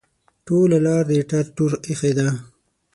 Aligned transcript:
ټوله 0.45 0.77
لار 0.85 1.03
دې 1.09 1.19
ټر 1.29 1.45
ټور 1.55 1.71
ایښی 1.87 2.11
ده. 2.17 2.27